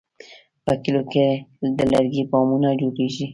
په 0.65 0.73
کلیو 0.83 1.03
کې 1.11 1.27
د 1.77 1.79
لرګي 1.91 2.23
بامونه 2.31 2.69
جوړېږي. 2.79 3.25